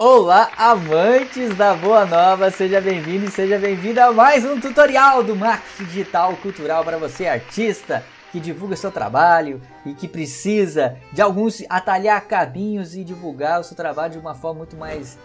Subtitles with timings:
[0.00, 5.34] Olá, amantes da Boa Nova, seja bem-vindo e seja bem-vinda a mais um tutorial do
[5.34, 11.64] marketing digital cultural para você, artista que divulga seu trabalho e que precisa de alguns
[11.68, 15.18] atalhar caminhos e divulgar o seu trabalho de uma forma muito mais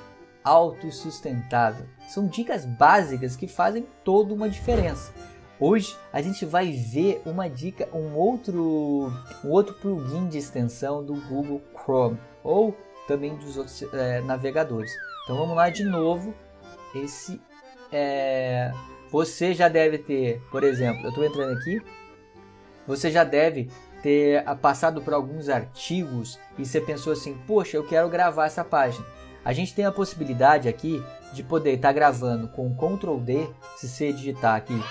[0.43, 1.85] autossustentável.
[2.07, 5.13] São dicas básicas que fazem toda uma diferença.
[5.59, 9.13] Hoje a gente vai ver uma dica, um outro,
[9.45, 12.75] um outro plugin de extensão do Google Chrome ou
[13.07, 14.91] também dos outros é, navegadores.
[15.23, 16.33] Então vamos lá de novo.
[16.95, 17.41] Esse
[17.91, 18.71] é,
[19.09, 21.81] você já deve ter, por exemplo, eu estou entrando aqui.
[22.87, 23.69] Você já deve
[24.01, 29.05] ter passado por alguns artigos e você pensou assim, poxa, eu quero gravar essa página.
[29.45, 33.87] A gente tem a possibilidade aqui de poder estar tá gravando com Ctrl D, se
[33.87, 34.81] você digitar aqui,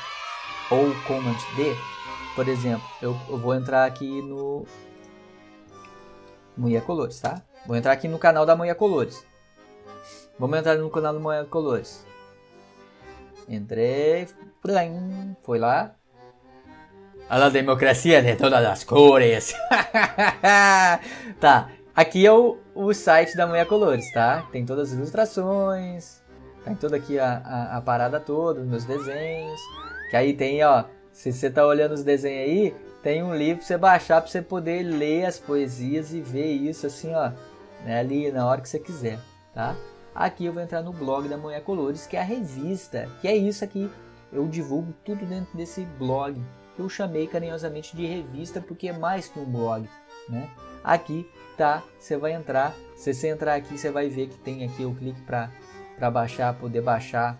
[0.70, 1.74] ou Command D.
[2.34, 4.64] Por exemplo, eu, eu vou entrar aqui no
[6.56, 7.42] Mulher Colores, tá?
[7.66, 9.24] Vou entrar aqui no canal da Manhã Colores.
[10.38, 12.04] Vamos entrar no canal da Manhã Colores.
[13.48, 14.26] Entrei.
[15.42, 15.94] Foi lá.
[17.28, 19.54] A democracia de todas as cores.
[21.40, 21.70] tá.
[21.94, 24.46] Aqui é o, o site da Manhã Colores, tá?
[24.52, 26.22] Tem todas as ilustrações.
[26.64, 29.60] Tem toda aqui a, a, a parada toda, meus desenhos.
[30.10, 30.84] Que aí tem, ó.
[31.10, 34.40] Se você tá olhando os desenhos aí, tem um livro pra você baixar pra você
[34.40, 37.32] poder ler as poesias e ver isso assim, ó
[37.84, 39.18] né, ali na hora que você quiser,
[39.54, 39.76] tá?
[40.14, 43.36] Aqui eu vou entrar no blog da Mulher Colores, que é a revista, que é
[43.36, 43.90] isso aqui.
[44.30, 46.42] Eu divulgo tudo dentro desse blog,
[46.76, 49.88] que eu chamei carinhosamente de revista, porque é mais que um blog,
[50.28, 50.50] né?
[50.84, 54.84] Aqui tá, você vai entrar, se você entrar aqui, você vai ver que tem aqui
[54.84, 57.38] o clique para baixar, poder baixar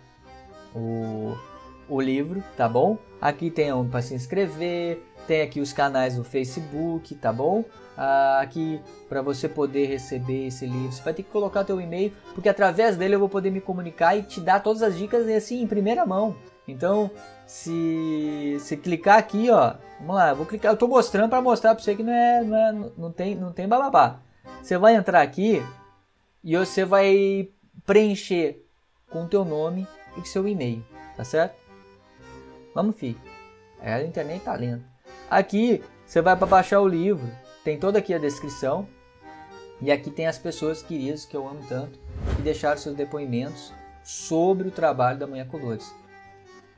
[0.73, 1.35] o,
[1.87, 2.97] o livro, tá bom?
[3.21, 7.63] Aqui tem onde para se inscrever, tem aqui os canais do Facebook, tá bom?
[7.97, 12.11] Ah, aqui para você poder receber esse livro, você vai ter que colocar teu e-mail,
[12.33, 15.61] porque através dele eu vou poder me comunicar e te dar todas as dicas assim
[15.61, 16.35] em primeira mão.
[16.67, 17.11] Então,
[17.45, 21.75] se se clicar aqui, ó, vamos lá, eu vou clicar, eu tô mostrando para mostrar
[21.75, 24.19] para você que não é, não é, não tem, não tem bababá.
[24.61, 25.61] Você vai entrar aqui
[26.43, 27.49] e você vai
[27.85, 28.65] preencher
[29.09, 29.87] com o teu nome
[30.17, 30.83] e seu e-mail,
[31.15, 31.55] tá certo?
[32.73, 33.19] Vamos, filho.
[33.81, 34.92] É, a internet tá lenta.
[35.33, 37.27] Aqui você vai para baixar o livro,
[37.63, 38.87] tem toda aqui a descrição
[39.81, 41.97] e aqui tem as pessoas queridas que eu amo tanto
[42.35, 43.73] que deixaram seus depoimentos
[44.03, 45.91] sobre o trabalho da Manhã Colores.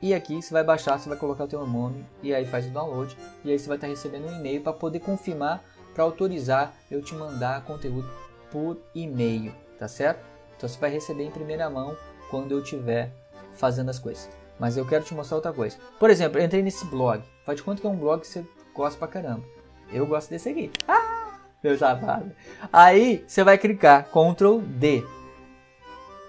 [0.00, 2.70] E aqui você vai baixar, você vai colocar o teu nome e aí faz o
[2.70, 3.14] download
[3.44, 5.62] e aí você vai estar recebendo um e-mail para poder confirmar,
[5.92, 8.10] para autorizar eu te mandar conteúdo
[8.50, 10.24] por e-mail, tá certo?
[10.56, 11.94] Então você vai receber em primeira mão
[12.30, 13.12] quando eu estiver
[13.52, 14.30] fazendo as coisas.
[14.58, 15.76] Mas eu quero te mostrar outra coisa.
[16.00, 17.22] Por exemplo, eu entrei nesse blog.
[17.46, 19.44] Faz de conta que é um blog que você gosta pra caramba.
[19.92, 20.70] Eu gosto desse aqui.
[20.88, 22.32] Ah, meu safado.
[22.72, 25.04] Aí você vai clicar Ctrl D,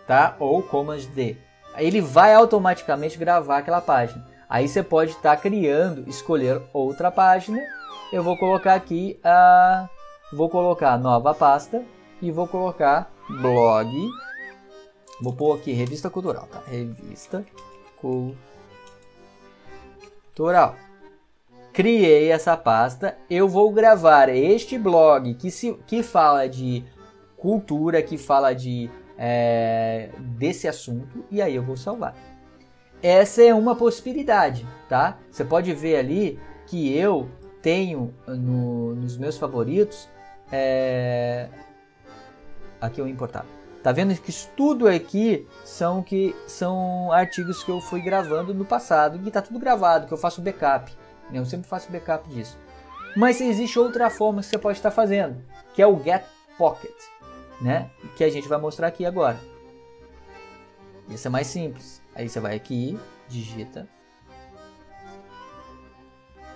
[0.07, 0.35] tá?
[0.39, 1.37] Ou Command D.
[1.75, 4.25] Ele vai automaticamente gravar aquela página.
[4.49, 7.61] Aí você pode estar tá criando, escolher outra página.
[8.11, 9.87] Eu vou colocar aqui a,
[10.33, 11.83] vou colocar nova pasta
[12.21, 13.91] e vou colocar blog.
[15.21, 16.61] Vou pôr aqui revista cultural, tá?
[16.67, 17.45] Revista
[20.33, 20.75] cultural.
[21.77, 26.83] Criei essa pasta, eu vou gravar este blog que, se, que fala de
[27.35, 32.15] cultura, que fala de é, desse assunto e aí eu vou salvar.
[32.99, 35.19] Essa é uma possibilidade, tá?
[35.29, 37.29] Você pode ver ali que eu
[37.61, 40.09] tenho no, nos meus favoritos
[40.51, 41.47] é,
[42.81, 43.47] aqui o importado.
[43.83, 48.65] Tá vendo que isso tudo aqui são que são artigos que eu fui gravando no
[48.65, 50.91] passado, que tá tudo gravado, que eu faço backup.
[51.31, 52.57] Eu sempre faço backup disso.
[53.15, 55.43] Mas existe outra forma que você pode estar fazendo,
[55.73, 56.23] que é o Get
[56.57, 56.95] Pocket,
[57.61, 57.89] né?
[58.15, 59.39] Que a gente vai mostrar aqui agora.
[61.09, 62.01] Esse é mais simples.
[62.15, 63.87] Aí você vai aqui, digita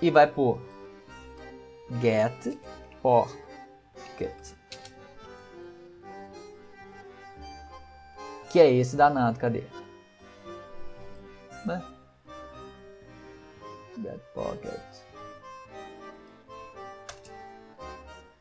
[0.01, 0.59] e vai por
[2.01, 2.57] Get
[3.01, 4.55] Pocket.
[8.49, 9.63] Que é esse danado, cadê?
[11.65, 11.81] Né?
[13.95, 14.79] Get Pocket.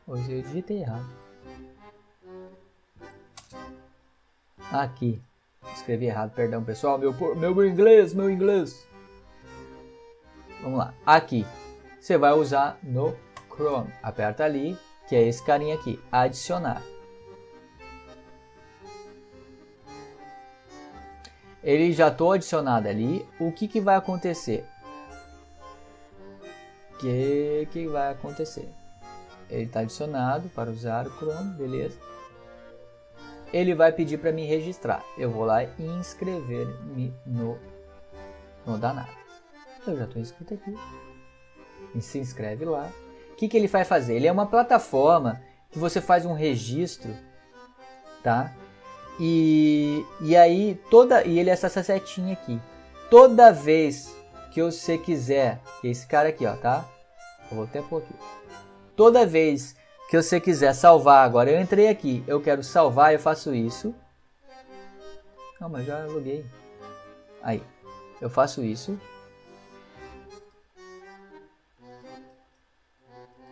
[0.07, 1.09] Hoje eu digitei errado.
[4.71, 5.21] Aqui.
[5.73, 6.97] Escrevi errado, perdão pessoal.
[6.97, 8.87] Meu, meu inglês, meu inglês.
[10.61, 10.93] Vamos lá.
[11.05, 11.45] Aqui.
[11.99, 13.15] Você vai usar no
[13.49, 13.91] Chrome.
[14.01, 14.77] Aperta ali,
[15.07, 15.99] que é esse carinha aqui.
[16.11, 16.81] Adicionar.
[21.63, 23.25] ele já estou adicionado ali.
[23.39, 24.65] O que, que vai acontecer?
[27.01, 28.69] Que, que vai acontecer?
[29.49, 31.97] Ele está adicionado para usar o Chrome, beleza?
[33.53, 35.03] ele vai pedir para me registrar.
[35.17, 37.57] Eu vou lá e inscrever-me no,
[38.65, 39.11] no danado.
[39.85, 40.75] Eu já estou inscrito aqui.
[41.93, 42.89] E se inscreve lá.
[43.31, 44.15] O que, que ele vai fazer?
[44.15, 47.13] Ele é uma plataforma que você faz um registro,
[48.23, 48.53] tá?
[49.19, 52.59] E, e aí toda e ele é essa setinha aqui.
[53.09, 54.15] Toda vez
[54.51, 56.85] que você quiser, esse cara aqui, ó, tá?
[57.49, 58.13] Eu vou até pôr aqui.
[58.95, 59.75] Toda vez
[60.09, 63.95] que você quiser salvar, agora eu entrei aqui, eu quero salvar, eu faço isso.
[65.59, 66.45] Não, mas já loguei.
[67.41, 67.63] Aí,
[68.19, 68.99] eu faço isso.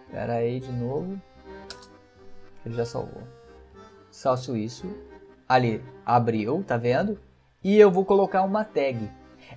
[0.05, 1.21] Espera aí de novo.
[2.65, 3.23] Ele já salvou.
[4.11, 4.85] Salso isso.
[5.47, 7.19] Ali, abriu, tá vendo?
[7.63, 9.09] E eu vou colocar uma tag.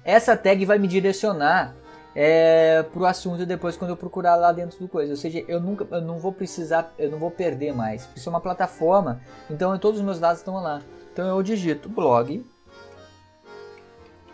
[0.05, 1.75] Essa tag vai me direcionar
[2.15, 5.12] é, pro assunto depois quando eu procurar lá dentro do coisa.
[5.12, 8.09] Ou seja, eu nunca, eu não vou precisar, eu não vou perder mais.
[8.15, 10.83] Isso é uma plataforma, então todos os meus dados estão lá.
[11.12, 12.44] Então eu digito blog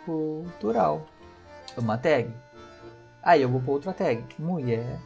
[0.05, 1.05] cultural,
[1.77, 2.33] uma tag.
[3.21, 4.99] Aí eu vou para outra tag, mulher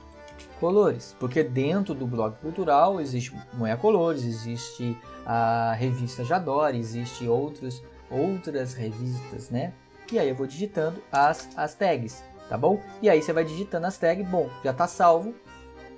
[0.60, 7.84] colores, porque dentro do blog cultural existe mulher colores, existe a revista Jadore, existe outros
[8.10, 9.74] outras revistas, né?
[10.12, 12.24] E aí eu vou digitando as, as tags
[12.54, 12.80] tá bom?
[13.02, 15.34] E aí você vai digitando as tags, bom, já tá salvo,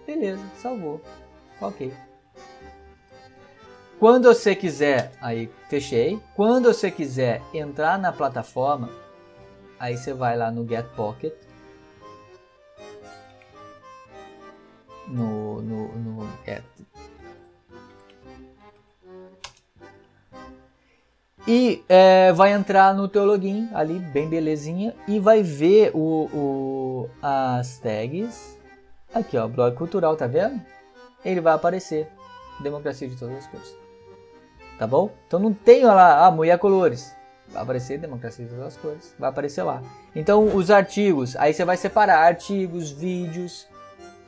[0.06, 1.02] beleza, salvou,
[1.60, 1.94] ok.
[4.00, 6.20] Quando você quiser, aí fechei.
[6.36, 8.90] Quando você quiser entrar na plataforma,
[9.80, 11.34] aí você vai lá no Get Pocket,
[15.08, 16.30] no, no, no
[21.48, 27.10] E é, vai entrar no teu login ali, bem belezinha, e vai ver o, o,
[27.22, 28.58] as tags.
[29.14, 30.60] Aqui, ó, blog cultural, tá vendo?
[31.24, 32.08] Ele vai aparecer.
[32.60, 33.76] Democracia de todas as cores.
[34.80, 35.12] Tá bom?
[35.28, 37.16] Então não tem lá, ah, mulher colores.
[37.50, 39.16] Vai aparecer democracia de todas as cores.
[39.20, 39.84] Vai aparecer lá.
[40.16, 43.68] Então os artigos, aí você vai separar artigos, vídeos,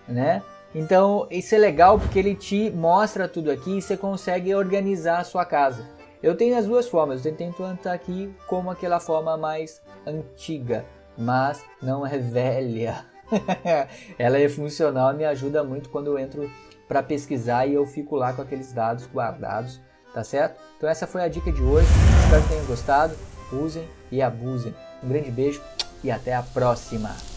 [0.08, 0.44] né?
[0.76, 5.24] Então isso é legal porque ele te mostra tudo aqui e você consegue organizar a
[5.24, 5.97] sua casa.
[6.28, 10.86] Eu tenho as duas formas, eu tento entrar aqui como aquela forma mais antiga,
[11.18, 13.06] mas não é velha.
[14.20, 16.52] Ela é funcional me ajuda muito quando eu entro
[16.86, 19.80] para pesquisar e eu fico lá com aqueles dados guardados,
[20.14, 20.60] tá certo?
[20.76, 21.88] Então essa foi a dica de hoje,
[22.26, 23.16] espero que tenham gostado,
[23.54, 24.76] usem e abusem.
[25.02, 25.62] Um grande beijo
[26.04, 27.37] e até a próxima!